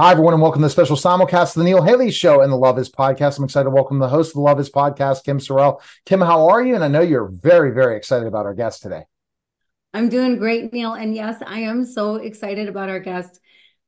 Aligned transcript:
Hi, 0.00 0.12
everyone, 0.12 0.32
and 0.32 0.42
welcome 0.42 0.62
to 0.62 0.66
the 0.66 0.70
special 0.70 0.96
simulcast 0.96 1.48
of 1.48 1.54
the 1.56 1.64
Neil 1.64 1.82
Haley 1.82 2.10
Show 2.10 2.40
and 2.40 2.50
the 2.50 2.56
Love 2.56 2.78
Is 2.78 2.88
Podcast. 2.88 3.36
I'm 3.36 3.44
excited 3.44 3.64
to 3.64 3.70
welcome 3.70 3.98
the 3.98 4.08
host 4.08 4.30
of 4.30 4.36
the 4.36 4.40
Love 4.40 4.58
Is 4.58 4.70
Podcast, 4.70 5.24
Kim 5.24 5.38
Sorrell. 5.38 5.82
Kim, 6.06 6.22
how 6.22 6.48
are 6.48 6.64
you? 6.64 6.74
And 6.74 6.82
I 6.82 6.88
know 6.88 7.02
you're 7.02 7.28
very, 7.28 7.70
very 7.72 7.98
excited 7.98 8.26
about 8.26 8.46
our 8.46 8.54
guest 8.54 8.80
today. 8.80 9.02
I'm 9.92 10.08
doing 10.08 10.38
great, 10.38 10.72
Neil. 10.72 10.94
And 10.94 11.14
yes, 11.14 11.42
I 11.46 11.60
am 11.60 11.84
so 11.84 12.14
excited 12.14 12.66
about 12.66 12.88
our 12.88 12.98
guest, 12.98 13.40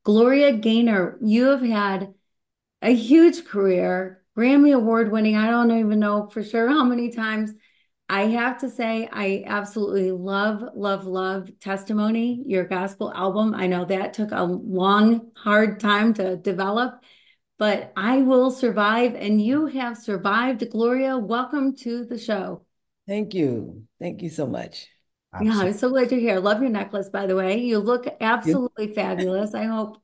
Gloria 0.04 0.52
Gaynor. 0.52 1.16
You 1.22 1.46
have 1.46 1.62
had 1.62 2.12
a 2.82 2.94
huge 2.94 3.46
career, 3.46 4.22
Grammy 4.36 4.74
Award 4.74 5.10
winning. 5.10 5.38
I 5.38 5.46
don't 5.46 5.70
even 5.70 5.98
know 5.98 6.28
for 6.28 6.44
sure 6.44 6.68
how 6.68 6.84
many 6.84 7.10
times. 7.10 7.54
I 8.12 8.26
have 8.26 8.58
to 8.58 8.68
say, 8.68 9.08
I 9.10 9.42
absolutely 9.46 10.10
love, 10.10 10.62
love, 10.74 11.06
love 11.06 11.50
Testimony, 11.60 12.42
your 12.44 12.64
gospel 12.64 13.10
album. 13.10 13.54
I 13.54 13.68
know 13.68 13.86
that 13.86 14.12
took 14.12 14.32
a 14.32 14.42
long, 14.42 15.30
hard 15.34 15.80
time 15.80 16.12
to 16.14 16.36
develop, 16.36 17.02
but 17.58 17.90
I 17.96 18.20
will 18.20 18.50
survive. 18.50 19.14
And 19.14 19.40
you 19.40 19.64
have 19.64 19.96
survived. 19.96 20.70
Gloria, 20.70 21.16
welcome 21.16 21.74
to 21.76 22.04
the 22.04 22.18
show. 22.18 22.66
Thank 23.08 23.32
you. 23.32 23.84
Thank 23.98 24.20
you 24.20 24.28
so 24.28 24.46
much. 24.46 24.88
Absolutely. 25.32 25.58
Yeah, 25.58 25.66
I'm 25.68 25.78
so 25.78 25.88
glad 25.88 26.10
you're 26.10 26.20
here. 26.20 26.38
Love 26.38 26.60
your 26.60 26.70
necklace, 26.70 27.08
by 27.08 27.24
the 27.24 27.34
way. 27.34 27.60
You 27.60 27.78
look 27.78 28.04
absolutely 28.20 28.92
fabulous. 28.92 29.54
I 29.54 29.64
hope 29.64 29.96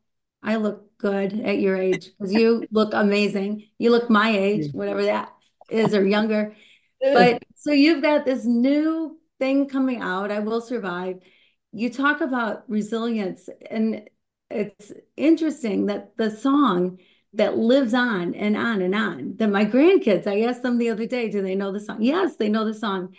I 0.42 0.56
look 0.56 0.96
good 0.96 1.38
at 1.42 1.58
your 1.58 1.76
age 1.76 2.10
because 2.18 2.32
you 2.32 2.64
look 2.70 2.94
amazing. 2.94 3.64
You 3.76 3.90
look 3.90 4.08
my 4.08 4.30
age, 4.30 4.72
whatever 4.72 5.04
that 5.04 5.30
is, 5.68 5.92
or 5.94 6.06
younger. 6.06 6.56
But 7.00 7.42
so 7.56 7.72
you've 7.72 8.02
got 8.02 8.24
this 8.24 8.44
new 8.44 9.18
thing 9.38 9.68
coming 9.68 10.00
out, 10.00 10.30
I 10.30 10.40
Will 10.40 10.60
Survive. 10.60 11.20
You 11.72 11.90
talk 11.90 12.20
about 12.20 12.64
resilience, 12.68 13.48
and 13.70 14.08
it's 14.50 14.92
interesting 15.16 15.86
that 15.86 16.16
the 16.16 16.30
song 16.30 16.98
that 17.34 17.56
lives 17.56 17.94
on 17.94 18.34
and 18.34 18.56
on 18.56 18.80
and 18.80 18.94
on, 18.94 19.36
that 19.36 19.48
my 19.48 19.64
grandkids, 19.64 20.26
I 20.26 20.40
asked 20.42 20.62
them 20.62 20.78
the 20.78 20.90
other 20.90 21.06
day, 21.06 21.28
do 21.28 21.42
they 21.42 21.54
know 21.54 21.72
the 21.72 21.80
song? 21.80 22.02
Yes, 22.02 22.36
they 22.36 22.48
know 22.48 22.64
the 22.64 22.74
song. 22.74 23.14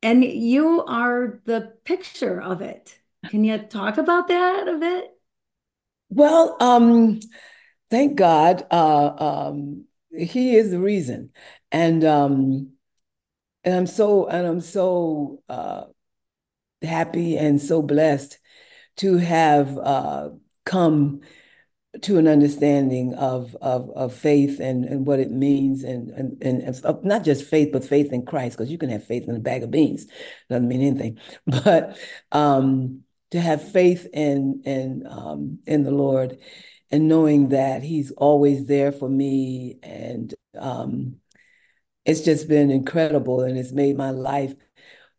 And 0.00 0.24
you 0.24 0.84
are 0.84 1.40
the 1.44 1.72
picture 1.84 2.40
of 2.40 2.60
it. 2.62 2.98
Can 3.28 3.44
you 3.44 3.58
talk 3.58 3.98
about 3.98 4.28
that 4.28 4.68
a 4.68 4.78
bit? 4.78 5.10
Well, 6.08 6.56
um, 6.60 7.20
thank 7.90 8.16
God. 8.16 8.66
Uh, 8.70 9.48
um, 9.50 9.84
he 10.16 10.56
is 10.56 10.70
the 10.70 10.80
reason. 10.80 11.30
And 11.70 12.04
um, 12.04 12.72
and 13.64 13.74
I'm 13.74 13.86
so 13.86 14.26
and 14.26 14.46
I'm 14.46 14.60
so 14.60 15.42
uh, 15.48 15.84
happy 16.82 17.36
and 17.36 17.60
so 17.60 17.82
blessed 17.82 18.38
to 18.98 19.16
have 19.16 19.78
uh, 19.78 20.30
come 20.64 21.20
to 22.00 22.18
an 22.18 22.26
understanding 22.26 23.14
of 23.14 23.56
of, 23.60 23.90
of 23.90 24.14
faith 24.14 24.60
and, 24.60 24.84
and 24.84 25.06
what 25.06 25.20
it 25.20 25.30
means 25.30 25.84
and 25.84 26.10
and, 26.10 26.42
and 26.42 27.04
not 27.04 27.24
just 27.24 27.44
faith 27.44 27.70
but 27.72 27.84
faith 27.84 28.12
in 28.12 28.24
Christ 28.24 28.56
because 28.56 28.70
you 28.70 28.78
can 28.78 28.90
have 28.90 29.04
faith 29.04 29.28
in 29.28 29.36
a 29.36 29.40
bag 29.40 29.62
of 29.62 29.70
beans. 29.70 30.06
Doesn't 30.48 30.68
mean 30.68 30.82
anything. 30.82 31.18
But 31.64 31.98
um, 32.32 33.02
to 33.30 33.40
have 33.40 33.72
faith 33.72 34.06
in 34.12 34.62
in 34.64 35.06
um, 35.06 35.58
in 35.66 35.84
the 35.84 35.90
Lord 35.90 36.38
and 36.90 37.08
knowing 37.08 37.50
that 37.50 37.82
He's 37.82 38.10
always 38.12 38.66
there 38.66 38.92
for 38.92 39.08
me 39.08 39.78
and 39.82 40.34
um, 40.58 41.16
it's 42.04 42.20
just 42.22 42.48
been 42.48 42.70
incredible 42.70 43.42
and 43.42 43.56
it's 43.58 43.72
made 43.72 43.96
my 43.96 44.10
life 44.10 44.54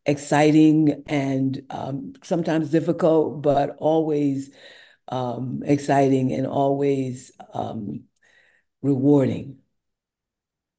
exciting 0.06 1.03
and 1.08 1.64
um, 1.70 2.14
sometimes 2.23 2.70
difficult, 2.72 3.42
but 3.42 3.76
always 3.80 4.52
um, 5.09 5.64
exciting 5.66 6.34
and 6.34 6.48
always 6.48 7.31
um, 7.54 8.04
rewarding. 8.81 9.58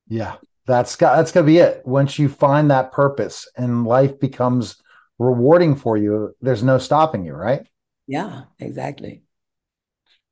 Yeah, 0.08 0.36
that's 0.66 0.96
got 0.96 1.16
that's 1.16 1.32
gonna 1.32 1.46
be 1.46 1.58
it. 1.58 1.82
Once 1.86 2.18
you 2.18 2.28
find 2.28 2.70
that 2.70 2.92
purpose 2.92 3.48
and 3.56 3.84
life 3.86 4.18
becomes 4.18 4.76
rewarding 5.18 5.76
for 5.76 5.96
you, 5.96 6.34
there's 6.40 6.62
no 6.62 6.78
stopping 6.78 7.24
you, 7.24 7.34
right? 7.34 7.66
Yeah, 8.06 8.44
exactly. 8.58 9.24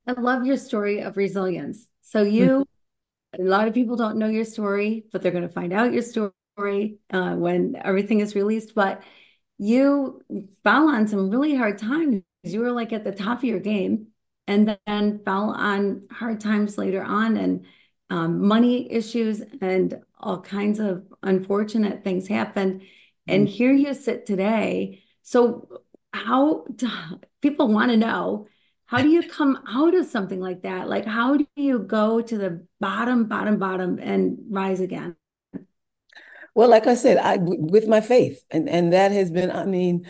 I 0.07 0.13
love 0.19 0.45
your 0.45 0.57
story 0.57 0.99
of 0.99 1.17
resilience. 1.17 1.87
So 2.01 2.23
you 2.23 2.65
a 3.37 3.41
lot 3.41 3.67
of 3.67 3.73
people 3.73 3.95
don't 3.95 4.17
know 4.17 4.27
your 4.27 4.45
story, 4.45 5.05
but 5.11 5.21
they're 5.21 5.31
going 5.31 5.47
to 5.47 5.53
find 5.53 5.73
out 5.73 5.93
your 5.93 6.03
story 6.03 6.97
uh, 7.11 7.35
when 7.35 7.75
everything 7.83 8.19
is 8.19 8.35
released. 8.35 8.75
But 8.75 9.03
you 9.57 10.21
fell 10.63 10.89
on 10.89 11.07
some 11.07 11.29
really 11.29 11.55
hard 11.55 11.77
times. 11.77 12.23
You 12.43 12.59
were 12.59 12.71
like 12.71 12.93
at 12.93 13.03
the 13.03 13.11
top 13.11 13.39
of 13.39 13.43
your 13.45 13.59
game 13.59 14.07
and 14.47 14.77
then 14.85 15.19
fell 15.23 15.51
on 15.51 16.07
hard 16.11 16.41
times 16.41 16.77
later 16.77 17.01
on 17.01 17.37
and 17.37 17.65
um, 18.09 18.45
money 18.45 18.91
issues 18.91 19.41
and 19.61 20.01
all 20.19 20.41
kinds 20.41 20.79
of 20.79 21.05
unfortunate 21.23 22.03
things 22.03 22.27
happened. 22.27 22.83
And 23.27 23.47
mm-hmm. 23.47 23.53
here 23.53 23.73
you 23.73 23.93
sit 23.93 24.25
today. 24.25 25.03
So, 25.23 25.81
how 26.11 26.65
people 27.41 27.69
want 27.69 27.89
to 27.91 27.97
know 27.97 28.47
how 28.93 29.01
do 29.01 29.09
you 29.09 29.27
come 29.27 29.59
out 29.67 29.95
of 29.95 30.05
something 30.05 30.39
like 30.39 30.61
that? 30.61 30.87
Like, 30.87 31.05
how 31.05 31.35
do 31.35 31.47
you 31.55 31.79
go 31.79 32.21
to 32.21 32.37
the 32.37 32.67
bottom, 32.79 33.25
bottom, 33.25 33.57
bottom 33.57 33.97
and 33.99 34.37
rise 34.51 34.79
again? 34.79 35.15
Well, 36.53 36.69
like 36.69 36.85
I 36.85 36.93
said, 36.93 37.17
I 37.17 37.37
with 37.39 37.87
my 37.87 38.01
faith, 38.01 38.43
and 38.51 38.69
and 38.69 38.93
that 38.93 39.11
has 39.11 39.31
been. 39.31 39.49
I 39.49 39.65
mean, 39.65 40.07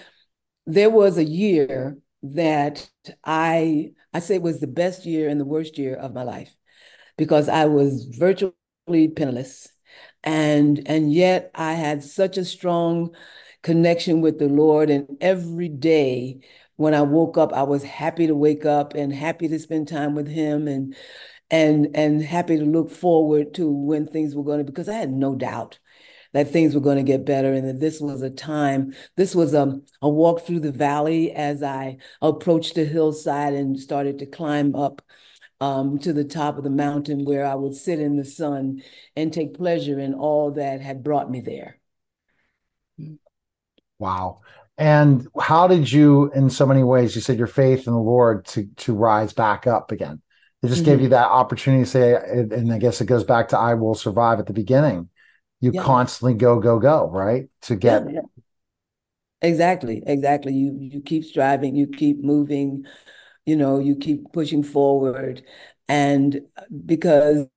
there 0.66 0.90
was 0.90 1.18
a 1.18 1.24
year 1.24 1.98
that 2.24 2.90
I 3.24 3.92
I 4.14 4.20
say 4.20 4.38
was 4.40 4.60
the 4.60 4.68
best 4.68 5.06
year 5.06 5.30
and 5.30 5.40
the 5.40 5.46
worst 5.46 5.78
year 5.78 5.96
of 5.96 6.14
my 6.14 6.24
life 6.24 6.54
because 7.18 7.48
I 7.48 7.66
was 7.66 8.04
virtually 8.20 9.08
penniless, 9.16 9.70
and 10.26 10.82
and 10.86 11.14
yet 11.14 11.52
I 11.56 11.76
had 11.76 12.04
such 12.04 12.38
a 12.38 12.44
strong 12.44 13.16
connection 13.62 14.20
with 14.20 14.40
the 14.40 14.50
Lord, 14.50 14.90
and 14.90 15.08
every 15.22 15.70
day 15.70 16.42
when 16.76 16.94
I 16.94 17.02
woke 17.02 17.38
up, 17.38 17.54
I 17.54 17.64
was 17.64 17.84
happy 17.84 18.28
to 18.28 18.36
wake 18.36 18.66
up 18.66 18.94
and 18.96 19.14
happy 19.14 19.48
to 19.48 19.60
spend 19.60 19.88
time 19.88 20.16
with 20.16 20.28
him 20.28 20.68
and 20.68 20.96
and 21.52 21.90
and 21.96 22.22
happy 22.22 22.58
to 22.58 22.66
look 22.66 22.90
forward 22.90 23.54
to 23.56 23.70
when 23.70 24.08
things 24.08 24.36
were 24.36 24.44
going 24.44 24.60
to 24.60 24.64
because 24.64 24.90
I 24.90 24.96
had 24.96 25.12
no 25.12 25.36
doubt 25.36 25.80
that 26.34 26.50
things 26.50 26.74
were 26.74 26.82
going 26.82 26.98
to 26.98 27.04
get 27.04 27.26
better 27.26 27.54
and 27.54 27.68
that 27.68 27.80
this 27.80 28.02
was 28.02 28.22
a 28.22 28.30
time 28.30 28.94
this 29.18 29.36
was 29.36 29.54
a, 29.54 29.80
a 30.02 30.10
walk 30.10 30.42
through 30.42 30.62
the 30.62 30.72
valley 30.72 31.32
as 31.32 31.62
I 31.62 31.98
approached 32.22 32.76
the 32.76 32.86
hillside 32.86 33.54
and 33.54 33.80
started 33.80 34.20
to 34.20 34.26
climb 34.26 34.76
up 34.76 35.02
um, 35.62 36.00
to 36.00 36.12
the 36.12 36.24
top 36.26 36.58
of 36.58 36.64
the 36.64 36.70
mountain 36.70 37.24
where 37.24 37.46
I 37.46 37.56
would 37.56 37.76
sit 37.76 38.00
in 38.00 38.18
the 38.18 38.26
sun 38.26 38.82
and 39.16 39.32
take 39.32 39.54
pleasure 39.54 40.00
in 40.00 40.14
all 40.14 40.52
that 40.52 40.82
had 40.82 41.04
brought 41.04 41.30
me 41.30 41.40
there. 41.40 41.80
Wow. 44.00 44.42
And 44.78 45.28
how 45.40 45.68
did 45.68 45.92
you, 45.92 46.32
in 46.34 46.50
so 46.50 46.66
many 46.66 46.84
ways, 46.84 47.16
you 47.16 47.22
said 47.22 47.38
your 47.38 47.48
faith 47.48 47.86
in 47.88 47.94
the 47.94 48.00
Lord 48.00 48.46
to 48.48 48.68
to 48.78 48.94
rise 48.94 49.34
back 49.34 49.68
up 49.68 49.92
again? 49.92 50.22
It 50.64 50.70
just 50.70 50.82
mm-hmm. 50.82 50.92
gave 50.92 51.02
you 51.02 51.10
that 51.10 51.28
opportunity 51.28 51.84
to 51.84 51.90
say, 51.90 52.16
and 52.16 52.72
I 52.74 52.80
guess 52.80 53.00
it 53.00 53.06
goes 53.06 53.24
back 53.24 53.50
to 53.50 53.58
"I 53.58 53.76
will 53.76 53.94
survive" 53.94 54.40
at 54.40 54.48
the 54.48 54.54
beginning. 54.54 55.10
You 55.62 55.72
yeah. 55.74 55.84
constantly 55.84 56.34
go, 56.34 56.60
go, 56.60 56.80
go, 56.80 57.10
right? 57.10 57.50
To 57.64 57.76
get 57.76 58.06
yeah, 58.06 58.14
yeah. 58.16 58.42
exactly, 59.42 60.02
exactly. 60.06 60.54
You 60.54 60.76
you 60.80 61.02
keep 61.02 61.24
striving, 61.24 61.76
you 61.76 61.88
keep 61.88 62.24
moving, 62.24 62.86
you 63.46 63.56
know, 63.56 63.80
you 63.80 63.96
keep 63.96 64.32
pushing 64.34 64.64
forward, 64.64 65.44
and 65.88 66.42
because 66.86 67.48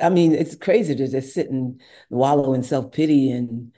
I 0.00 0.08
mean, 0.08 0.32
it's 0.32 0.56
crazy 0.56 0.94
to 0.96 1.06
just 1.06 1.34
sit 1.34 1.50
and 1.50 1.80
wallow 2.10 2.54
in 2.54 2.62
self 2.62 2.92
pity 2.92 3.30
and 3.30 3.72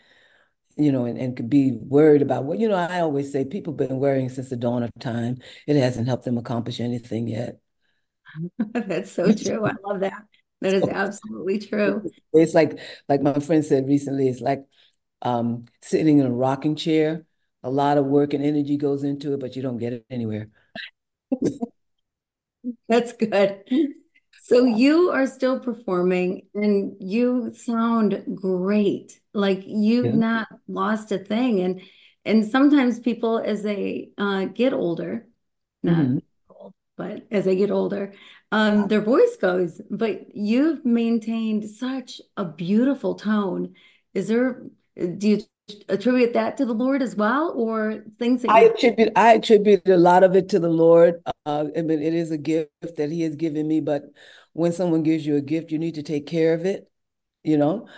you 0.78 0.92
know, 0.92 1.04
and, 1.04 1.18
and 1.18 1.36
could 1.36 1.50
be 1.50 1.72
worried 1.72 2.22
about 2.22 2.44
what, 2.44 2.58
you 2.58 2.68
know, 2.68 2.76
I 2.76 3.00
always 3.00 3.32
say 3.32 3.44
people 3.44 3.72
have 3.72 3.88
been 3.88 3.98
worrying 3.98 4.28
since 4.28 4.48
the 4.50 4.56
dawn 4.56 4.82
of 4.82 4.90
time. 5.00 5.38
It 5.66 5.76
hasn't 5.76 6.06
helped 6.06 6.24
them 6.24 6.38
accomplish 6.38 6.80
anything 6.80 7.28
yet. 7.28 7.58
That's 8.72 9.10
so 9.12 9.32
true. 9.32 9.66
I 9.66 9.72
love 9.84 10.00
that. 10.00 10.24
That 10.60 10.74
is 10.74 10.84
absolutely 10.84 11.58
true. 11.58 12.10
It's 12.32 12.54
like, 12.54 12.78
like 13.08 13.22
my 13.22 13.38
friend 13.40 13.64
said 13.64 13.86
recently, 13.86 14.28
it's 14.28 14.40
like 14.40 14.64
um, 15.22 15.64
sitting 15.82 16.18
in 16.18 16.26
a 16.26 16.32
rocking 16.32 16.76
chair. 16.76 17.24
A 17.62 17.70
lot 17.70 17.98
of 17.98 18.06
work 18.06 18.34
and 18.34 18.44
energy 18.44 18.76
goes 18.76 19.02
into 19.02 19.34
it, 19.34 19.40
but 19.40 19.56
you 19.56 19.62
don't 19.62 19.78
get 19.78 19.92
it 19.92 20.04
anywhere. 20.10 20.48
That's 22.88 23.12
good. 23.12 23.62
So 24.48 24.64
you 24.64 25.10
are 25.10 25.26
still 25.26 25.60
performing 25.60 26.46
and 26.54 26.96
you 27.00 27.52
sound 27.54 28.24
great. 28.34 29.20
Like 29.34 29.62
you've 29.66 30.06
yeah. 30.06 30.12
not 30.12 30.48
lost 30.66 31.12
a 31.12 31.18
thing. 31.18 31.60
And 31.60 31.82
and 32.24 32.46
sometimes 32.46 32.98
people 32.98 33.38
as 33.38 33.62
they 33.62 34.08
uh, 34.16 34.46
get 34.46 34.72
older, 34.72 35.26
not 35.82 35.98
mm-hmm. 35.98 36.18
old, 36.48 36.72
but 36.96 37.26
as 37.30 37.44
they 37.44 37.56
get 37.56 37.70
older, 37.70 38.14
um, 38.50 38.88
their 38.88 39.02
voice 39.02 39.36
goes. 39.36 39.82
But 39.90 40.34
you've 40.34 40.82
maintained 40.82 41.68
such 41.68 42.22
a 42.38 42.46
beautiful 42.46 43.16
tone. 43.16 43.74
Is 44.14 44.28
there 44.28 44.62
do 44.96 45.28
you 45.28 45.42
attribute 45.88 46.32
that 46.34 46.56
to 46.58 46.66
the 46.66 46.72
Lord 46.72 47.02
as 47.02 47.16
well, 47.16 47.52
or 47.56 48.04
things 48.18 48.42
that 48.42 48.50
I 48.50 48.64
attribute 48.64 49.12
I 49.16 49.34
attribute 49.34 49.88
a 49.88 49.96
lot 49.96 50.24
of 50.24 50.36
it 50.36 50.48
to 50.50 50.58
the 50.58 50.68
Lord. 50.68 51.22
Uh, 51.46 51.66
I 51.76 51.82
mean, 51.82 52.02
it 52.02 52.14
is 52.14 52.30
a 52.30 52.38
gift 52.38 52.70
that 52.96 53.10
He 53.10 53.22
has 53.22 53.36
given 53.36 53.66
me, 53.66 53.80
but 53.80 54.04
when 54.52 54.72
someone 54.72 55.02
gives 55.02 55.26
you 55.26 55.36
a 55.36 55.40
gift, 55.40 55.70
you 55.70 55.78
need 55.78 55.94
to 55.96 56.02
take 56.02 56.26
care 56.26 56.54
of 56.54 56.64
it, 56.64 56.90
you 57.44 57.56
know 57.56 57.88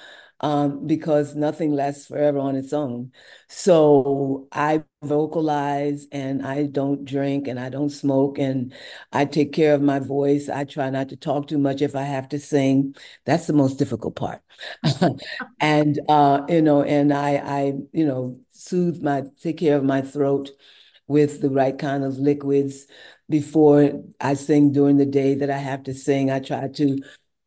um, 0.42 0.86
because 0.86 1.34
nothing 1.36 1.72
lasts 1.72 2.06
forever 2.06 2.38
on 2.38 2.56
its 2.56 2.72
own. 2.72 3.12
So 3.48 4.48
I 4.52 4.84
vocalize 5.02 6.06
and 6.12 6.46
I 6.46 6.64
don't 6.66 7.04
drink 7.04 7.46
and 7.48 7.60
I 7.60 7.68
don't 7.68 7.90
smoke 7.90 8.38
and 8.38 8.72
I 9.12 9.26
take 9.26 9.52
care 9.52 9.74
of 9.74 9.82
my 9.82 9.98
voice. 9.98 10.48
I 10.48 10.64
try 10.64 10.88
not 10.90 11.10
to 11.10 11.16
talk 11.16 11.46
too 11.48 11.58
much 11.58 11.82
if 11.82 11.94
I 11.94 12.02
have 12.04 12.28
to 12.30 12.38
sing. 12.38 12.94
That's 13.26 13.46
the 13.46 13.52
most 13.52 13.78
difficult 13.78 14.16
part. 14.16 14.42
and 15.60 16.00
uh, 16.08 16.42
you 16.48 16.62
know, 16.62 16.82
and 16.82 17.12
I 17.12 17.36
I, 17.36 17.72
you 17.92 18.06
know, 18.06 18.38
soothe 18.50 19.02
my 19.02 19.24
take 19.42 19.58
care 19.58 19.76
of 19.76 19.84
my 19.84 20.02
throat 20.02 20.50
with 21.06 21.40
the 21.40 21.50
right 21.50 21.76
kind 21.76 22.04
of 22.04 22.18
liquids 22.18 22.86
before 23.28 24.02
I 24.20 24.34
sing 24.34 24.72
during 24.72 24.96
the 24.96 25.06
day 25.06 25.34
that 25.34 25.50
I 25.50 25.58
have 25.58 25.84
to 25.84 25.94
sing. 25.94 26.30
I 26.30 26.40
try 26.40 26.68
to 26.68 26.98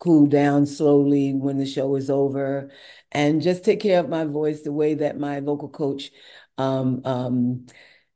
cool 0.04 0.26
down 0.26 0.66
slowly 0.66 1.34
when 1.34 1.58
the 1.58 1.66
show 1.66 1.96
is 1.96 2.10
over 2.10 2.70
and 3.14 3.42
just 3.42 3.64
take 3.64 3.80
care 3.80 4.02
of 4.02 4.10
my 4.10 4.26
voice 4.26 4.62
the 4.62 4.72
way 4.72 4.96
that 4.96 5.18
my 5.18 5.40
vocal 5.40 5.70
coach 5.70 6.12
um, 6.58 7.02
um, 7.06 7.66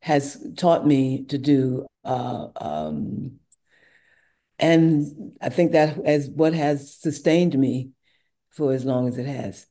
has 0.01 0.37
taught 0.57 0.85
me 0.85 1.23
to 1.23 1.37
do. 1.37 1.87
Uh, 2.03 2.47
um, 2.57 3.39
and 4.59 5.31
I 5.41 5.47
think 5.47 5.71
that 5.71 5.95
that 6.03 6.11
is 6.11 6.29
what 6.29 6.53
has 6.53 6.93
sustained 6.93 7.57
me 7.57 7.91
for 8.49 8.73
as 8.73 8.83
long 8.83 9.07
as 9.07 9.17
it 9.17 9.27
has. 9.27 9.65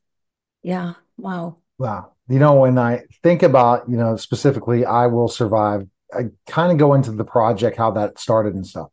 Yeah. 0.63 0.95
Wow. 1.19 1.59
Wow. 1.77 2.13
You 2.29 2.39
know, 2.39 2.55
when 2.55 2.79
I 2.79 3.03
think 3.23 3.43
about, 3.43 3.91
you 3.91 3.97
know, 3.99 4.17
specifically, 4.17 4.87
I 4.87 5.07
Will 5.09 5.29
Survive, 5.29 5.87
I 6.15 6.31
kind 6.47 6.73
of 6.73 6.79
go 6.79 6.95
into 6.95 7.13
the 7.13 7.25
project, 7.25 7.77
how 7.77 7.91
that 7.91 8.19
started 8.19 8.55
and 8.55 8.67
stuff. 8.67 8.89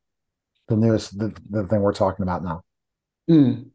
The 0.67 0.75
newest, 0.75 1.17
the, 1.17 1.33
the 1.49 1.65
thing 1.67 1.79
we're 1.79 1.93
talking 1.93 2.23
about 2.23 2.43
now. 2.43 2.63
Mm. 3.29 3.69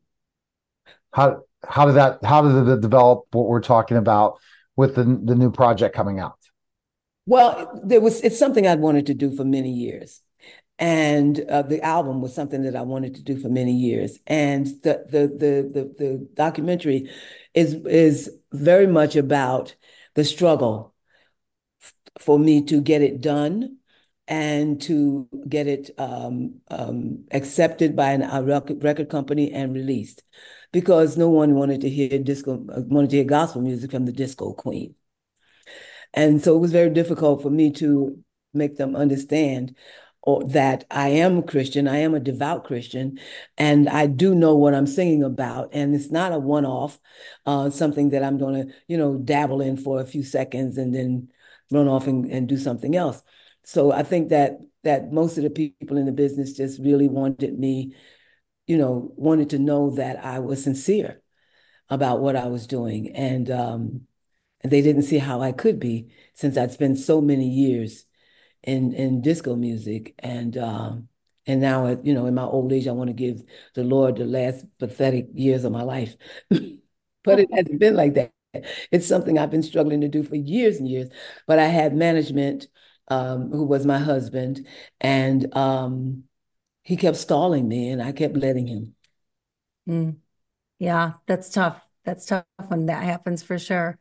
How 1.12 1.42
how 1.66 1.86
did 1.86 1.94
that 1.94 2.24
how 2.24 2.42
did 2.42 2.68
it 2.68 2.80
develop 2.80 3.26
what 3.32 3.48
we're 3.48 3.60
talking 3.60 3.96
about 3.96 4.38
with 4.76 4.94
the 4.94 5.04
the 5.04 5.34
new 5.34 5.50
project 5.50 5.94
coming 5.94 6.18
out? 6.18 6.38
Well, 7.26 7.80
there 7.84 8.00
was 8.00 8.20
it's 8.22 8.38
something 8.38 8.66
I'd 8.66 8.80
wanted 8.80 9.06
to 9.06 9.14
do 9.14 9.34
for 9.34 9.44
many 9.44 9.70
years. 9.70 10.22
And 10.80 11.40
uh, 11.40 11.62
the 11.62 11.82
album 11.82 12.20
was 12.22 12.34
something 12.34 12.62
that 12.62 12.76
I 12.76 12.82
wanted 12.82 13.16
to 13.16 13.22
do 13.22 13.36
for 13.36 13.48
many 13.48 13.72
years. 13.72 14.18
And 14.26 14.66
the 14.66 15.04
the 15.10 15.26
the 15.26 15.70
the, 15.74 15.94
the 15.98 16.28
documentary 16.34 17.10
is 17.52 17.74
is 17.74 18.30
very 18.52 18.86
much 18.86 19.16
about 19.16 19.74
the 20.14 20.24
struggle 20.24 20.94
for 22.18 22.38
me 22.38 22.64
to 22.66 22.80
get 22.80 23.02
it 23.02 23.20
done 23.20 23.77
and 24.28 24.80
to 24.82 25.26
get 25.48 25.66
it 25.66 25.90
um, 25.98 26.60
um, 26.70 27.24
accepted 27.32 27.96
by 27.96 28.12
an, 28.12 28.22
a 28.22 28.42
record 28.42 29.08
company 29.08 29.50
and 29.52 29.74
released 29.74 30.22
because 30.70 31.16
no 31.16 31.30
one 31.30 31.54
wanted 31.54 31.80
to 31.80 31.88
hear 31.88 32.18
disco, 32.18 32.62
wanted 32.66 33.10
to 33.10 33.16
hear 33.16 33.24
gospel 33.24 33.62
music 33.62 33.90
from 33.90 34.04
the 34.04 34.12
disco 34.12 34.52
queen. 34.52 34.94
And 36.12 36.42
so 36.42 36.54
it 36.54 36.60
was 36.60 36.72
very 36.72 36.90
difficult 36.90 37.42
for 37.42 37.50
me 37.50 37.72
to 37.72 38.22
make 38.52 38.76
them 38.76 38.94
understand 38.94 39.74
or 40.22 40.44
that 40.44 40.84
I 40.90 41.08
am 41.08 41.38
a 41.38 41.42
Christian, 41.42 41.88
I 41.88 41.98
am 41.98 42.12
a 42.12 42.20
devout 42.20 42.64
Christian, 42.64 43.18
and 43.56 43.88
I 43.88 44.06
do 44.06 44.34
know 44.34 44.56
what 44.56 44.74
I'm 44.74 44.86
singing 44.86 45.22
about. 45.22 45.70
And 45.72 45.94
it's 45.94 46.10
not 46.10 46.32
a 46.32 46.38
one-off, 46.38 46.98
uh, 47.46 47.70
something 47.70 48.10
that 48.10 48.22
I'm 48.22 48.36
going 48.36 48.66
to, 48.66 48.74
you 48.88 48.98
know, 48.98 49.16
dabble 49.16 49.62
in 49.62 49.78
for 49.78 50.00
a 50.00 50.04
few 50.04 50.22
seconds 50.22 50.76
and 50.76 50.94
then 50.94 51.28
run 51.70 51.88
off 51.88 52.06
and, 52.06 52.26
and 52.26 52.46
do 52.46 52.58
something 52.58 52.94
else. 52.94 53.22
So 53.68 53.92
I 53.92 54.02
think 54.02 54.30
that 54.30 54.60
that 54.84 55.12
most 55.12 55.36
of 55.36 55.44
the 55.44 55.50
people 55.50 55.98
in 55.98 56.06
the 56.06 56.12
business 56.12 56.54
just 56.54 56.80
really 56.80 57.06
wanted 57.06 57.58
me, 57.58 57.94
you 58.66 58.78
know, 58.78 59.12
wanted 59.16 59.50
to 59.50 59.58
know 59.58 59.90
that 59.96 60.24
I 60.24 60.40
was 60.40 60.64
sincere 60.64 61.22
about 61.90 62.20
what 62.20 62.36
I 62.36 62.48
was 62.48 62.66
doing, 62.66 63.14
and 63.16 63.50
um, 63.50 64.02
they 64.64 64.82
didn't 64.82 65.02
see 65.04 65.18
how 65.18 65.42
I 65.42 65.52
could 65.52 65.80
be 65.80 66.08
since 66.34 66.56
I'd 66.58 66.72
spent 66.72 66.98
so 66.98 67.20
many 67.20 67.48
years 67.48 68.06
in 68.62 68.94
in 68.94 69.22
disco 69.22 69.56
music, 69.56 70.14
and 70.20 70.56
um, 70.58 71.08
and 71.46 71.60
now 71.60 71.88
you 72.04 72.14
know 72.14 72.26
in 72.26 72.34
my 72.34 72.44
old 72.44 72.72
age 72.72 72.88
I 72.88 72.92
want 72.92 73.08
to 73.10 73.14
give 73.14 73.42
the 73.74 73.84
Lord 73.84 74.16
the 74.16 74.26
last 74.26 74.66
pathetic 74.78 75.28
years 75.34 75.64
of 75.64 75.72
my 75.72 75.82
life, 75.82 76.16
but 76.50 77.40
it 77.40 77.48
hasn't 77.52 77.80
been 77.80 77.96
like 77.96 78.14
that. 78.14 78.32
It's 78.90 79.06
something 79.06 79.38
I've 79.38 79.50
been 79.50 79.62
struggling 79.62 80.00
to 80.00 80.08
do 80.08 80.22
for 80.22 80.36
years 80.36 80.78
and 80.78 80.88
years, 80.88 81.08
but 81.46 81.58
I 81.58 81.66
had 81.66 81.94
management 81.94 82.66
um, 83.10 83.50
who 83.50 83.64
was 83.64 83.86
my 83.86 83.98
husband, 83.98 84.66
and 85.00 85.54
um, 85.56 86.24
he 86.82 86.96
kept 86.96 87.16
stalling 87.16 87.68
me, 87.68 87.90
and 87.90 88.02
I 88.02 88.12
kept 88.12 88.36
letting 88.36 88.66
him. 88.66 88.94
Mm. 89.88 90.16
Yeah, 90.78 91.12
that's 91.26 91.50
tough. 91.50 91.80
That's 92.04 92.26
tough 92.26 92.44
when 92.68 92.86
that 92.86 93.02
happens 93.02 93.42
for 93.42 93.58
sure. 93.58 93.98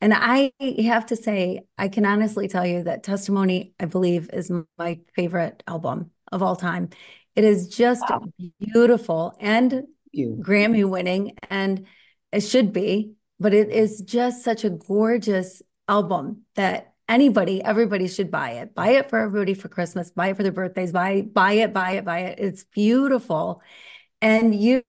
And 0.00 0.14
I 0.14 0.52
have 0.78 1.06
to 1.06 1.16
say, 1.16 1.62
I 1.76 1.88
can 1.88 2.06
honestly 2.06 2.48
tell 2.48 2.66
you 2.66 2.84
that 2.84 3.02
Testimony, 3.02 3.74
I 3.78 3.84
believe, 3.84 4.30
is 4.32 4.50
my 4.78 5.00
favorite 5.14 5.62
album 5.66 6.10
of 6.32 6.42
all 6.42 6.56
time. 6.56 6.88
It 7.36 7.44
is 7.44 7.68
just 7.68 8.02
wow. 8.08 8.24
beautiful 8.58 9.34
and 9.38 9.86
Grammy 10.16 10.88
winning, 10.88 11.36
and 11.48 11.86
it 12.32 12.40
should 12.40 12.72
be, 12.72 13.12
but 13.38 13.54
it 13.54 13.70
is 13.70 14.00
just 14.00 14.42
such 14.42 14.64
a 14.64 14.70
gorgeous 14.70 15.62
album 15.86 16.42
that 16.54 16.89
anybody, 17.10 17.62
everybody 17.62 18.08
should 18.08 18.30
buy 18.30 18.52
it. 18.52 18.74
Buy 18.74 18.90
it 18.90 19.10
for 19.10 19.18
everybody 19.18 19.52
for 19.54 19.68
Christmas, 19.68 20.10
buy 20.10 20.28
it 20.28 20.36
for 20.36 20.42
their 20.42 20.52
birthdays, 20.52 20.92
buy, 20.92 21.22
buy 21.22 21.52
it, 21.54 21.74
buy 21.74 21.92
it, 21.92 22.04
buy 22.04 22.20
it. 22.20 22.38
It's 22.38 22.64
beautiful. 22.64 23.60
And 24.22 24.54
you 24.54 24.82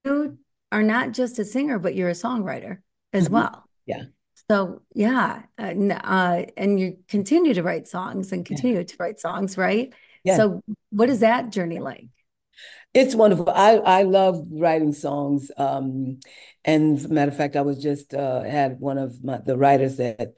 are 0.71 0.83
not 0.83 1.11
just 1.11 1.39
a 1.39 1.45
singer, 1.45 1.79
but 1.79 1.95
you're 1.95 2.09
a 2.09 2.13
songwriter 2.13 2.77
as 3.11 3.25
mm-hmm. 3.25 3.33
well. 3.33 3.65
Yeah. 3.85 4.03
So 4.49 4.81
yeah, 4.93 5.43
uh, 5.57 5.73
uh, 6.03 6.45
and 6.57 6.79
you 6.79 6.97
continue 7.07 7.53
to 7.53 7.63
write 7.63 7.87
songs 7.87 8.31
and 8.31 8.45
continue 8.45 8.77
yeah. 8.77 8.83
to 8.83 8.95
write 8.99 9.19
songs, 9.19 9.57
right? 9.57 9.93
Yeah. 10.23 10.37
So 10.37 10.61
what 10.89 11.09
is 11.09 11.21
that 11.21 11.51
journey 11.51 11.79
like? 11.79 12.07
It's 12.93 13.15
wonderful. 13.15 13.49
I 13.49 13.77
I 13.77 14.03
love 14.03 14.45
writing 14.51 14.91
songs. 14.91 15.51
Um, 15.57 16.19
and 16.65 17.09
matter 17.09 17.31
of 17.31 17.37
fact, 17.37 17.55
I 17.55 17.61
was 17.61 17.81
just 17.81 18.13
uh, 18.13 18.41
had 18.41 18.79
one 18.79 18.97
of 18.97 19.23
my 19.23 19.37
the 19.37 19.57
writers 19.57 19.95
that 19.97 20.33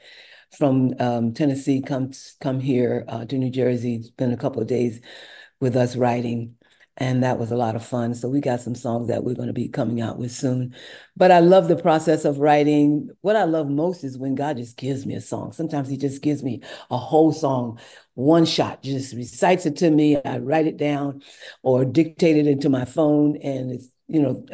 from 0.58 0.94
um, 1.00 1.34
Tennessee 1.34 1.82
come 1.82 2.12
come 2.40 2.60
here 2.60 3.06
uh, 3.08 3.26
to 3.26 3.38
New 3.38 3.50
Jersey. 3.50 4.02
Spend 4.04 4.34
a 4.34 4.38
couple 4.38 4.62
of 4.62 4.68
days 4.68 5.02
with 5.60 5.76
us 5.76 5.96
writing, 5.96 6.56
and 6.98 7.24
that 7.24 7.40
was 7.40 7.52
a 7.52 7.56
lot 7.56 7.76
of 7.76 7.86
fun. 7.86 8.14
So 8.14 8.30
we 8.30 8.42
got 8.42 8.62
some 8.62 8.76
songs 8.76 9.08
that 9.08 9.24
we're 9.24 9.36
going 9.36 9.48
to 9.48 9.54
be 9.54 9.68
coming 9.70 10.02
out 10.02 10.20
with 10.20 10.32
soon. 10.32 10.76
But 11.16 11.32
I 11.32 11.40
love 11.40 11.68
the 11.68 11.76
process 11.76 12.26
of 12.26 12.40
writing. 12.40 13.10
What 13.22 13.36
I 13.36 13.46
love 13.46 13.70
most 13.70 14.04
is 14.04 14.18
when 14.18 14.36
God 14.36 14.58
just 14.58 14.78
gives 14.78 15.06
me 15.06 15.16
a 15.16 15.22
song. 15.22 15.54
Sometimes 15.54 15.90
He 15.90 15.98
just 15.98 16.22
gives 16.22 16.44
me 16.44 16.62
a 16.92 16.98
whole 16.98 17.32
song, 17.34 17.80
one 18.14 18.46
shot, 18.46 18.84
just 18.84 19.16
recites 19.16 19.66
it 19.66 19.78
to 19.78 19.90
me. 19.90 20.18
I 20.24 20.38
write 20.38 20.68
it 20.68 20.78
down 20.78 21.22
or 21.64 21.86
dictate 21.86 22.38
it 22.38 22.48
into 22.48 22.70
my 22.70 22.86
phone, 22.86 23.38
and 23.38 23.72
it's 23.72 23.88
you 24.08 24.22
know 24.22 24.46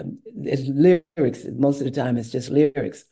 it's 0.43 0.61
lyrics. 0.67 1.45
Most 1.57 1.79
of 1.79 1.85
the 1.85 1.91
time, 1.91 2.17
it's 2.17 2.31
just 2.31 2.49
lyrics, 2.49 3.05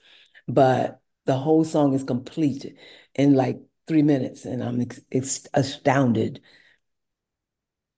but 0.48 1.01
the 1.27 1.38
whole 1.38 1.63
song 1.63 1.93
is 1.93 2.03
complete 2.03 2.75
in 3.13 3.36
like 3.36 3.60
three 3.88 4.01
minutes, 4.01 4.46
and 4.46 4.63
I'm 4.63 4.81
ex- 4.81 5.01
ex- 5.12 5.48
astounded. 5.53 6.41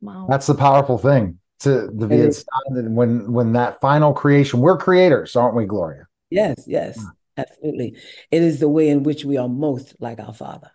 Wow, 0.01 0.27
that's 0.29 0.48
the 0.48 0.55
powerful 0.55 0.98
thing 0.98 1.39
to, 1.59 1.88
to 2.00 2.07
be 2.07 2.19
astounded 2.21 2.91
when 2.91 3.31
when 3.31 3.53
that 3.53 3.79
final 3.79 4.13
creation. 4.13 4.59
We're 4.59 4.77
creators, 4.77 5.36
aren't 5.36 5.55
we, 5.55 5.65
Gloria? 5.65 6.07
Yes, 6.29 6.63
yes, 6.67 6.98
yeah. 6.98 7.43
absolutely. 7.45 7.98
It 8.31 8.41
is 8.41 8.59
the 8.59 8.69
way 8.69 8.89
in 8.89 9.03
which 9.03 9.24
we 9.24 9.38
are 9.38 9.50
most 9.50 9.95
like 10.00 10.19
our 10.19 10.33
Father. 10.33 10.71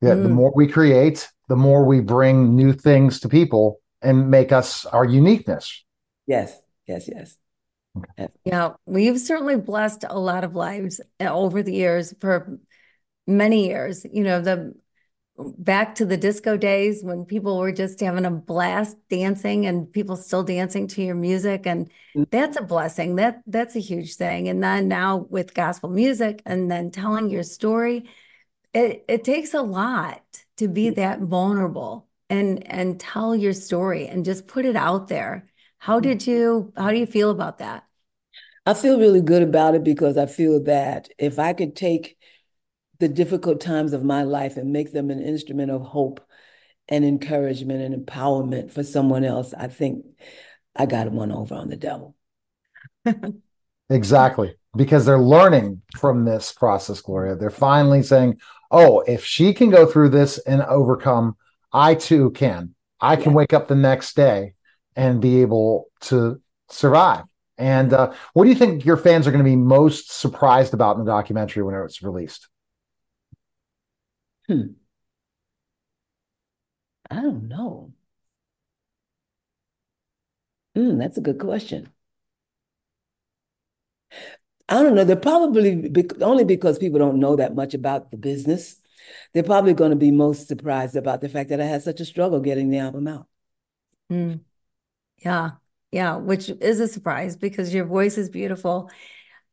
Yeah, 0.00 0.14
mm. 0.14 0.22
the 0.22 0.28
more 0.28 0.52
we 0.54 0.68
create, 0.68 1.28
the 1.48 1.56
more 1.56 1.84
we 1.84 2.00
bring 2.00 2.56
new 2.56 2.72
things 2.72 3.20
to 3.20 3.28
people 3.28 3.80
and 4.00 4.30
make 4.30 4.52
us 4.52 4.86
our 4.86 5.04
uniqueness. 5.04 5.84
Yes, 6.26 6.58
yes, 6.86 7.08
yes. 7.08 7.36
Yeah, 8.44 8.74
we've 8.86 9.20
certainly 9.20 9.56
blessed 9.56 10.04
a 10.08 10.18
lot 10.18 10.44
of 10.44 10.54
lives 10.54 11.00
uh, 11.20 11.24
over 11.24 11.62
the 11.62 11.72
years 11.72 12.14
for 12.20 12.58
many 13.26 13.68
years. 13.68 14.06
You 14.10 14.24
know, 14.24 14.40
the 14.40 14.74
back 15.38 15.94
to 15.94 16.04
the 16.04 16.16
disco 16.16 16.56
days 16.56 17.02
when 17.04 17.24
people 17.24 17.58
were 17.58 17.72
just 17.72 18.00
having 18.00 18.24
a 18.24 18.30
blast 18.30 18.96
dancing 19.08 19.66
and 19.66 19.92
people 19.92 20.16
still 20.16 20.42
dancing 20.42 20.88
to 20.88 21.02
your 21.02 21.14
music 21.14 21.66
and 21.66 21.90
mm. 22.16 22.28
that's 22.30 22.56
a 22.56 22.62
blessing 22.62 23.16
that 23.16 23.40
that's 23.46 23.76
a 23.76 23.80
huge 23.80 24.16
thing 24.16 24.48
and 24.48 24.62
then 24.62 24.88
now 24.88 25.18
with 25.30 25.54
gospel 25.54 25.90
music 25.90 26.42
and 26.44 26.70
then 26.70 26.90
telling 26.90 27.30
your 27.30 27.44
story 27.44 28.08
it 28.74 29.04
it 29.08 29.22
takes 29.22 29.54
a 29.54 29.62
lot 29.62 30.22
to 30.56 30.66
be 30.66 30.90
that 30.90 31.20
vulnerable 31.20 32.08
and 32.28 32.66
and 32.68 32.98
tell 32.98 33.36
your 33.36 33.52
story 33.52 34.08
and 34.08 34.24
just 34.24 34.48
put 34.48 34.64
it 34.64 34.76
out 34.76 35.06
there 35.06 35.48
how 35.78 36.00
mm. 36.00 36.02
did 36.02 36.26
you 36.26 36.72
how 36.76 36.90
do 36.90 36.98
you 36.98 37.06
feel 37.06 37.30
about 37.30 37.58
that 37.58 37.84
I 38.68 38.74
feel 38.74 38.98
really 38.98 39.22
good 39.22 39.42
about 39.42 39.76
it 39.76 39.82
because 39.82 40.18
I 40.18 40.26
feel 40.26 40.64
that 40.64 41.08
if 41.16 41.38
I 41.38 41.54
could 41.54 41.74
take 41.74 42.18
the 42.98 43.08
difficult 43.08 43.62
times 43.62 43.94
of 43.94 44.04
my 44.04 44.24
life 44.24 44.58
and 44.58 44.74
make 44.74 44.92
them 44.92 45.10
an 45.10 45.22
instrument 45.22 45.70
of 45.70 45.80
hope 45.80 46.20
and 46.86 47.02
encouragement 47.02 47.80
and 47.80 48.06
empowerment 48.06 48.70
for 48.70 48.84
someone 48.84 49.24
else, 49.24 49.54
I 49.54 49.68
think 49.68 50.04
I 50.76 50.84
got 50.84 51.10
one 51.10 51.32
over 51.32 51.54
on 51.54 51.70
the 51.70 51.78
devil. 51.78 52.14
exactly. 53.88 54.54
Because 54.76 55.06
they're 55.06 55.18
learning 55.18 55.80
from 55.96 56.26
this 56.26 56.52
process, 56.52 57.00
Gloria. 57.00 57.36
They're 57.36 57.48
finally 57.48 58.02
saying, 58.02 58.38
oh, 58.70 59.00
if 59.00 59.24
she 59.24 59.54
can 59.54 59.70
go 59.70 59.86
through 59.86 60.10
this 60.10 60.36
and 60.40 60.60
overcome, 60.60 61.38
I 61.72 61.94
too 61.94 62.32
can. 62.32 62.74
I 63.00 63.16
can 63.16 63.30
yeah. 63.30 63.36
wake 63.38 63.54
up 63.54 63.66
the 63.66 63.76
next 63.76 64.14
day 64.14 64.52
and 64.94 65.22
be 65.22 65.40
able 65.40 65.86
to 66.02 66.42
survive. 66.68 67.24
And 67.58 67.92
uh, 67.92 68.12
what 68.34 68.44
do 68.44 68.50
you 68.50 68.56
think 68.56 68.84
your 68.84 68.96
fans 68.96 69.26
are 69.26 69.32
going 69.32 69.44
to 69.44 69.50
be 69.50 69.56
most 69.56 70.12
surprised 70.12 70.74
about 70.74 70.96
in 70.96 71.04
the 71.04 71.10
documentary 71.10 71.62
when 71.64 71.74
it's 71.74 72.02
released? 72.02 72.48
Hmm. 74.48 74.78
I 77.10 77.16
don't 77.20 77.48
know. 77.48 77.92
Hmm, 80.74 80.96
that's 80.98 81.18
a 81.18 81.20
good 81.20 81.38
question. 81.38 81.92
I 84.68 84.82
don't 84.82 84.94
know. 84.94 85.04
They're 85.04 85.16
probably 85.16 85.90
only 86.20 86.44
because 86.44 86.78
people 86.78 86.98
don't 86.98 87.18
know 87.20 87.36
that 87.36 87.54
much 87.54 87.74
about 87.74 88.10
the 88.10 88.16
business. 88.18 88.76
They're 89.32 89.42
probably 89.42 89.72
going 89.74 89.90
to 89.90 89.96
be 89.96 90.10
most 90.10 90.46
surprised 90.48 90.96
about 90.96 91.20
the 91.20 91.28
fact 91.28 91.48
that 91.50 91.60
I 91.60 91.64
had 91.64 91.82
such 91.82 92.00
a 92.00 92.04
struggle 92.04 92.40
getting 92.40 92.68
the 92.70 92.78
album 92.78 93.08
out. 93.08 93.26
Mm. 94.10 94.40
Yeah. 95.18 95.52
Yeah. 95.90 96.16
Which 96.16 96.48
is 96.48 96.80
a 96.80 96.88
surprise 96.88 97.36
because 97.36 97.72
your 97.72 97.86
voice 97.86 98.18
is 98.18 98.28
beautiful. 98.28 98.90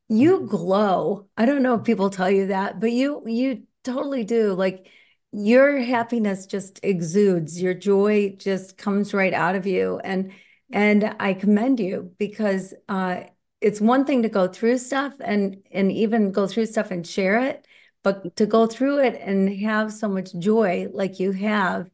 You 0.09 0.37
mm-hmm. 0.37 0.47
glow. 0.47 1.27
I 1.37 1.45
don't 1.45 1.63
know 1.63 1.75
if 1.75 1.83
people 1.83 2.09
tell 2.09 2.29
you 2.29 2.47
that, 2.47 2.79
but 2.79 2.91
you, 2.91 3.23
you 3.25 3.63
totally 3.83 4.23
do. 4.23 4.53
Like 4.53 4.87
your 5.31 5.79
happiness 5.79 6.45
just 6.45 6.79
exudes, 6.83 7.61
your 7.61 7.73
joy 7.73 8.35
just 8.37 8.77
comes 8.77 9.13
right 9.13 9.33
out 9.33 9.55
of 9.55 9.65
you. 9.65 9.99
And, 10.03 10.31
and 10.71 11.15
I 11.19 11.33
commend 11.33 11.79
you 11.79 12.13
because, 12.17 12.73
uh, 12.89 13.23
it's 13.61 13.81
one 13.81 14.05
thing 14.05 14.21
to 14.21 14.29
go 14.29 14.47
through 14.47 14.77
stuff 14.77 15.13
and 15.19 15.57
and 15.71 15.91
even 15.91 16.31
go 16.31 16.45
through 16.47 16.67
stuff 16.67 16.91
and 16.91 17.05
share 17.05 17.39
it 17.39 17.65
but 18.03 18.35
to 18.35 18.45
go 18.45 18.67
through 18.67 18.99
it 18.99 19.19
and 19.19 19.49
have 19.61 19.91
so 19.91 20.07
much 20.07 20.37
joy 20.37 20.87
like 20.93 21.19
you 21.19 21.31
have 21.31 21.89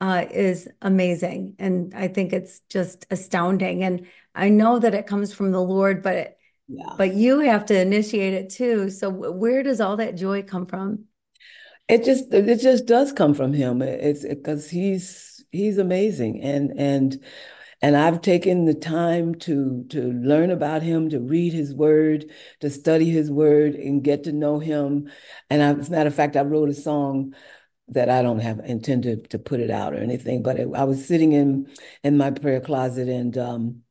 uh, 0.00 0.24
is 0.30 0.68
amazing. 0.82 1.56
And 1.58 1.92
i 1.94 2.08
think 2.08 2.32
it's 2.32 2.60
just 2.68 3.06
astounding. 3.10 3.84
And 3.84 4.06
i 4.34 4.48
know 4.48 4.78
that 4.78 4.94
it 4.94 5.06
comes 5.06 5.32
from 5.32 5.52
the 5.52 5.62
lord 5.62 6.02
but 6.02 6.14
it, 6.14 6.38
yeah. 6.68 6.94
but 6.96 7.14
you 7.14 7.40
have 7.40 7.66
to 7.66 7.80
initiate 7.80 8.34
it 8.34 8.50
too. 8.50 8.90
So 8.90 9.10
where 9.10 9.62
does 9.62 9.80
all 9.80 9.96
that 9.96 10.16
joy 10.16 10.42
come 10.42 10.66
from? 10.66 11.04
It 11.88 12.04
just 12.04 12.32
it 12.32 12.60
just 12.60 12.86
does 12.86 13.12
come 13.12 13.34
from 13.34 13.52
him. 13.52 13.82
It's 13.82 14.24
because 14.24 14.70
he's 14.70 15.44
he's 15.50 15.78
amazing. 15.78 16.40
And 16.42 16.72
and 16.78 17.24
and 17.82 17.96
I've 17.96 18.20
taken 18.20 18.64
the 18.66 18.74
time 18.74 19.34
to 19.36 19.84
to 19.90 20.12
learn 20.12 20.50
about 20.50 20.82
him, 20.82 21.08
to 21.10 21.18
read 21.18 21.52
his 21.52 21.74
word, 21.74 22.30
to 22.60 22.70
study 22.70 23.10
his 23.10 23.30
word, 23.30 23.74
and 23.74 24.04
get 24.04 24.24
to 24.24 24.32
know 24.32 24.60
him. 24.60 25.10
And 25.48 25.62
I, 25.62 25.72
as 25.72 25.88
a 25.88 25.90
matter 25.90 26.08
of 26.08 26.14
fact, 26.14 26.36
I 26.36 26.42
wrote 26.42 26.68
a 26.68 26.74
song 26.74 27.34
that 27.90 28.08
I 28.08 28.22
don't 28.22 28.40
have 28.40 28.60
intended 28.60 29.30
to 29.30 29.38
put 29.38 29.60
it 29.60 29.70
out 29.70 29.94
or 29.94 29.98
anything, 29.98 30.42
but 30.42 30.58
it, 30.58 30.68
I 30.74 30.84
was 30.84 31.06
sitting 31.06 31.32
in 31.32 31.70
in 32.02 32.16
my 32.16 32.30
prayer 32.30 32.60
closet 32.60 33.08
and 33.08 33.36
um 33.38 33.82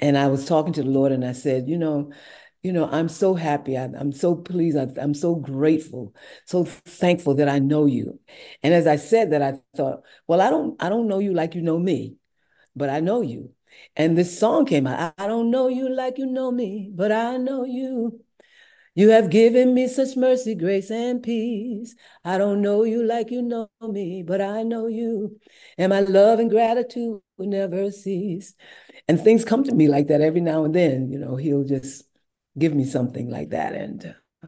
and 0.00 0.18
I 0.18 0.28
was 0.28 0.46
talking 0.46 0.72
to 0.74 0.82
the 0.82 0.90
Lord 0.90 1.12
and 1.12 1.24
I 1.24 1.32
said, 1.32 1.68
you 1.68 1.78
know, 1.78 2.12
you 2.62 2.72
know, 2.72 2.88
I'm 2.90 3.08
so 3.08 3.34
happy. 3.34 3.76
I, 3.76 3.84
am 3.84 4.12
so 4.12 4.34
pleased. 4.34 4.76
I, 4.76 4.88
I'm 5.00 5.14
so 5.14 5.34
grateful, 5.36 6.14
so 6.46 6.64
thankful 6.64 7.34
that 7.36 7.48
I 7.48 7.58
know 7.60 7.86
you. 7.86 8.18
And 8.62 8.74
as 8.74 8.86
I 8.86 8.96
said 8.96 9.30
that, 9.32 9.42
I 9.42 9.54
thought, 9.76 10.02
well, 10.26 10.40
I 10.40 10.50
don't, 10.50 10.82
I 10.82 10.88
don't 10.88 11.06
know 11.08 11.20
you 11.20 11.32
like 11.34 11.54
you 11.54 11.62
know 11.62 11.78
me 11.78 12.16
but 12.76 12.90
I 12.90 13.00
know 13.00 13.20
you. 13.22 13.52
And 13.96 14.16
this 14.16 14.38
song 14.38 14.66
came 14.66 14.86
out. 14.86 15.14
I 15.18 15.26
don't 15.26 15.50
know 15.50 15.68
you 15.68 15.88
like 15.88 16.18
you 16.18 16.26
know 16.26 16.50
me, 16.50 16.90
but 16.94 17.12
I 17.12 17.36
know 17.36 17.64
you. 17.64 18.23
You 18.94 19.10
have 19.10 19.30
given 19.30 19.74
me 19.74 19.88
such 19.88 20.16
mercy, 20.16 20.54
grace, 20.54 20.90
and 20.90 21.22
peace. 21.22 21.96
I 22.24 22.38
don't 22.38 22.62
know 22.62 22.84
you 22.84 23.02
like 23.02 23.30
you 23.30 23.42
know 23.42 23.68
me, 23.82 24.22
but 24.22 24.40
I 24.40 24.62
know 24.62 24.86
you. 24.86 25.40
And 25.76 25.90
my 25.90 26.00
love 26.00 26.38
and 26.38 26.48
gratitude 26.48 27.20
will 27.36 27.46
never 27.46 27.90
cease. 27.90 28.54
And 29.08 29.20
things 29.20 29.44
come 29.44 29.64
to 29.64 29.74
me 29.74 29.88
like 29.88 30.06
that 30.08 30.20
every 30.20 30.40
now 30.40 30.64
and 30.64 30.74
then. 30.74 31.10
You 31.10 31.18
know, 31.18 31.34
he'll 31.34 31.64
just 31.64 32.04
give 32.56 32.72
me 32.72 32.84
something 32.84 33.28
like 33.30 33.50
that. 33.50 33.74
And 33.74 34.14
uh, 34.42 34.46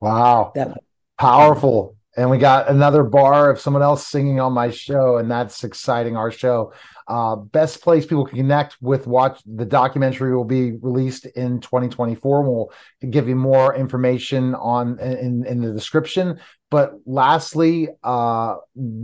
wow, 0.00 0.52
that 0.54 0.78
powerful 1.18 1.96
and 2.16 2.30
we 2.30 2.38
got 2.38 2.68
another 2.68 3.04
bar 3.04 3.50
of 3.50 3.60
someone 3.60 3.82
else 3.82 4.06
singing 4.06 4.40
on 4.40 4.52
my 4.52 4.70
show 4.70 5.18
and 5.18 5.30
that's 5.30 5.62
exciting 5.62 6.16
our 6.16 6.30
show 6.30 6.72
uh, 7.08 7.36
best 7.36 7.82
place 7.82 8.06
people 8.06 8.24
can 8.24 8.36
connect 8.36 8.76
with 8.80 9.06
watch 9.06 9.40
the 9.46 9.64
documentary 9.64 10.34
will 10.36 10.44
be 10.44 10.72
released 10.72 11.26
in 11.26 11.60
2024 11.60 12.42
we'll 12.42 12.70
give 13.10 13.28
you 13.28 13.36
more 13.36 13.74
information 13.74 14.54
on 14.54 14.98
in, 15.00 15.44
in 15.46 15.60
the 15.60 15.72
description 15.72 16.38
but 16.70 16.92
lastly 17.06 17.88
uh, 18.04 18.56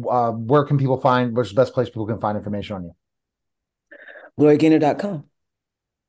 uh, 0.09 0.31
where 0.31 0.65
can 0.65 0.79
people 0.79 1.01
find 1.01 1.37
what's 1.37 1.51
the 1.51 1.55
best 1.55 1.73
place 1.73 1.89
people 1.89 2.07
can 2.07 2.21
find 2.21 2.37
information 2.37 2.77
on 2.77 2.85
you 2.85 2.93
gloriagaynor.com 4.39 5.25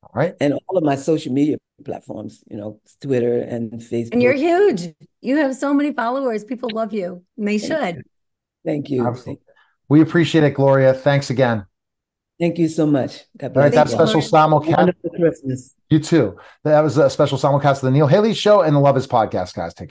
all 0.04 0.12
right 0.14 0.36
and 0.40 0.54
all 0.54 0.78
of 0.78 0.84
my 0.84 0.96
social 0.96 1.34
media 1.34 1.58
platforms, 1.84 2.44
you 2.50 2.56
know, 2.56 2.80
Twitter 3.02 3.40
and 3.40 3.72
Facebook. 3.74 4.14
And 4.14 4.24
you're 4.24 4.34
huge. 4.34 4.94
You 5.22 5.38
have 5.38 5.56
so 5.56 5.74
many 5.74 5.92
followers. 5.92 6.44
People 6.44 6.70
love 6.74 6.94
you. 6.94 7.24
And 7.38 7.48
they 7.48 7.58
Thank 7.58 7.72
should. 7.72 7.96
You. 7.98 8.04
Thank 8.66 8.90
you. 8.90 9.06
Absolutely. 9.06 9.44
We 9.90 10.02
appreciate 10.02 10.44
it, 10.44 10.52
Gloria. 10.52 10.94
Thanks 10.94 11.30
again. 11.30 11.66
Thank 12.40 12.58
you 12.58 12.68
so 12.68 12.86
much. 12.86 13.24
God 13.38 13.54
bless. 13.54 13.56
All 13.56 13.64
right, 13.64 13.74
that 13.74 13.90
special 13.90 14.22
simulcast. 14.22 14.94
Christmas. 15.16 15.76
You 15.90 16.00
too. 16.00 16.38
That 16.64 16.82
was 16.82 16.98
a 16.98 17.10
special 17.10 17.38
simulcast 17.38 17.76
of 17.78 17.82
the 17.82 17.92
Neil 17.92 18.08
Haley 18.08 18.34
Show 18.34 18.62
and 18.62 18.76
the 18.76 18.80
Love 18.80 18.98
Is 18.98 19.08
podcast, 19.08 19.54
guys. 19.54 19.74
Take 19.74 19.78
care. 19.78 19.84